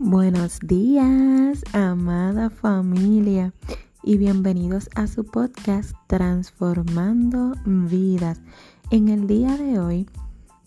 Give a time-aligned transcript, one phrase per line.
[0.00, 3.52] Buenos días, amada familia,
[4.04, 8.40] y bienvenidos a su podcast Transformando Vidas.
[8.92, 10.08] En el día de hoy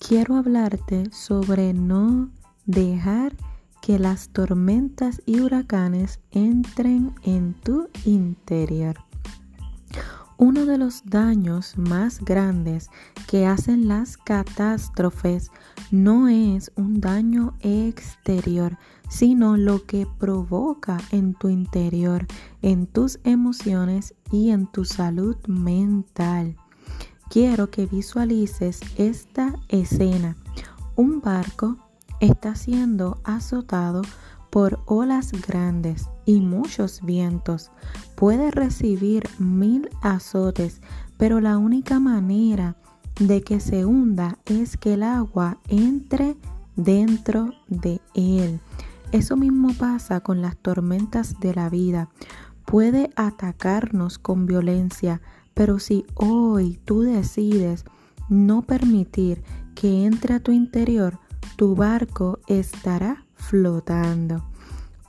[0.05, 2.29] quiero hablarte sobre no
[2.65, 3.33] dejar
[3.81, 8.97] que las tormentas y huracanes entren en tu interior.
[10.43, 12.89] Uno de los daños más grandes
[13.27, 15.51] que hacen las catástrofes
[15.91, 18.75] no es un daño exterior,
[19.07, 22.25] sino lo que provoca en tu interior,
[22.63, 26.55] en tus emociones y en tu salud mental.
[27.29, 30.37] Quiero que visualices esta escena.
[30.95, 31.77] Un barco
[32.19, 34.01] está siendo azotado
[34.51, 37.71] por olas grandes y muchos vientos.
[38.15, 40.81] Puede recibir mil azotes,
[41.17, 42.75] pero la única manera
[43.19, 46.37] de que se hunda es que el agua entre
[46.75, 48.59] dentro de él.
[49.11, 52.09] Eso mismo pasa con las tormentas de la vida.
[52.65, 55.21] Puede atacarnos con violencia,
[55.53, 57.85] pero si hoy tú decides
[58.29, 59.43] no permitir
[59.75, 61.19] que entre a tu interior,
[61.57, 64.41] tu barco estará flotando.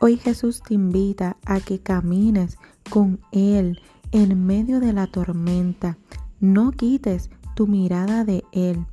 [0.00, 2.58] Hoy Jesús te invita a que camines
[2.90, 5.96] con Él en medio de la tormenta.
[6.40, 8.84] No quites tu mirada de Él.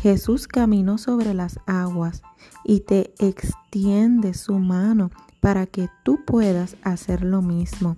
[0.00, 2.22] Jesús caminó sobre las aguas
[2.62, 7.96] y te extiende su mano para que tú puedas hacer lo mismo.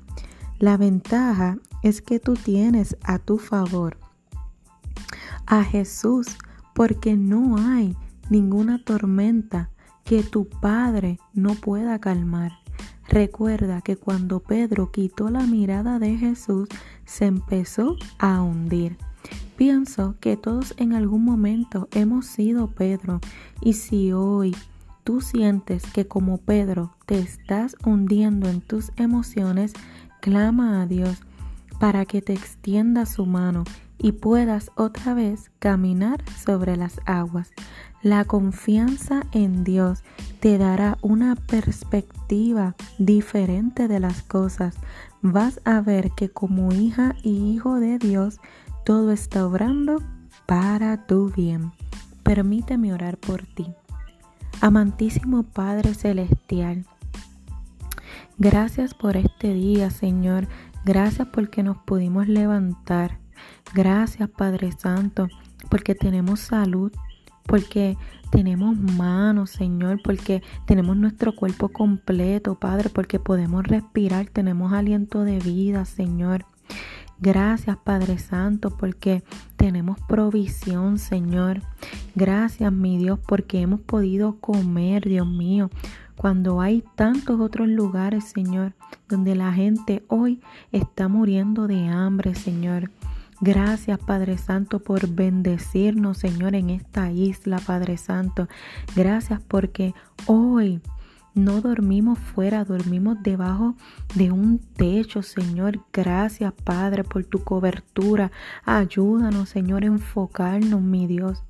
[0.58, 3.98] La ventaja es que tú tienes a tu favor
[5.44, 6.26] a Jesús
[6.74, 7.94] porque no hay
[8.30, 9.68] ninguna tormenta
[10.06, 12.52] que tu Padre no pueda calmar.
[13.08, 16.68] Recuerda que cuando Pedro quitó la mirada de Jesús,
[17.04, 18.96] se empezó a hundir.
[19.56, 23.20] Pienso que todos en algún momento hemos sido Pedro
[23.60, 24.54] y si hoy
[25.02, 29.72] tú sientes que como Pedro te estás hundiendo en tus emociones,
[30.20, 31.18] clama a Dios
[31.80, 33.64] para que te extienda su mano
[34.06, 37.50] y puedas otra vez caminar sobre las aguas.
[38.02, 40.04] La confianza en Dios
[40.38, 44.76] te dará una perspectiva diferente de las cosas.
[45.22, 48.38] Vas a ver que como hija y hijo de Dios,
[48.84, 50.00] todo está obrando
[50.46, 51.72] para tu bien.
[52.22, 53.74] Permíteme orar por ti.
[54.60, 56.86] Amantísimo Padre Celestial,
[58.38, 60.46] gracias por este día, Señor.
[60.84, 63.25] Gracias porque nos pudimos levantar.
[63.74, 65.28] Gracias, Padre Santo,
[65.68, 66.92] porque tenemos salud
[67.46, 67.96] porque
[68.30, 75.38] tenemos manos, Señor, porque tenemos nuestro cuerpo completo, Padre, porque podemos respirar, tenemos aliento de
[75.38, 76.44] vida, Señor.
[77.18, 79.22] Gracias, Padre Santo, porque
[79.56, 81.62] tenemos provisión, Señor.
[82.14, 85.70] Gracias, mi Dios, porque hemos podido comer, Dios mío,
[86.16, 88.74] cuando hay tantos otros lugares, Señor,
[89.08, 90.40] donde la gente hoy
[90.72, 92.90] está muriendo de hambre, Señor.
[93.40, 98.48] Gracias Padre Santo por bendecirnos Señor en esta isla Padre Santo.
[98.94, 99.94] Gracias porque
[100.26, 100.80] hoy
[101.36, 103.74] no dormimos fuera, dormimos debajo
[104.14, 105.80] de un techo, Señor.
[105.92, 108.32] Gracias, Padre, por tu cobertura.
[108.64, 111.44] Ayúdanos, Señor, a enfocarnos, mi Dios,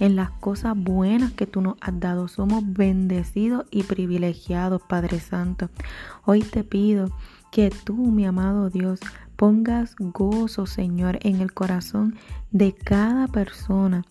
[0.00, 2.28] en las cosas buenas que tú nos has dado.
[2.28, 5.70] Somos bendecidos y privilegiados, Padre Santo.
[6.26, 7.10] Hoy te pido
[7.50, 9.00] que tú, mi amado Dios,
[9.42, 12.14] pongas gozo, Señor, en el corazón
[12.52, 14.04] de cada persona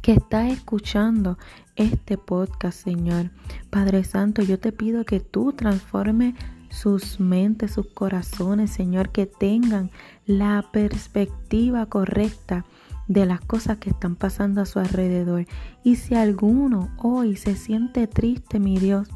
[0.00, 1.38] que está escuchando
[1.74, 3.32] este podcast, Señor.
[3.68, 6.36] Padre Santo, yo te pido que tú transformes
[6.70, 9.90] sus mentes, sus corazones, Señor, que tengan
[10.24, 12.64] la perspectiva correcta
[13.08, 15.46] de las cosas que están pasando a su alrededor.
[15.82, 19.08] Y si alguno hoy se siente triste, mi Dios,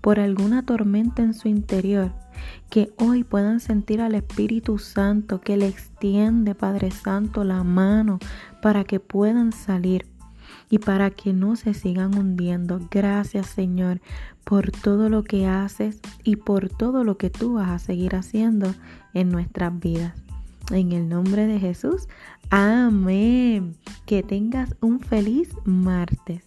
[0.00, 2.12] por alguna tormenta en su interior,
[2.70, 8.18] que hoy puedan sentir al Espíritu Santo que le extiende, Padre Santo, la mano
[8.62, 10.06] para que puedan salir
[10.68, 12.80] y para que no se sigan hundiendo.
[12.90, 14.00] Gracias Señor
[14.44, 18.74] por todo lo que haces y por todo lo que tú vas a seguir haciendo
[19.14, 20.14] en nuestras vidas.
[20.70, 22.08] En el nombre de Jesús,
[22.48, 23.76] amén.
[24.06, 26.44] Que tengas un feliz martes.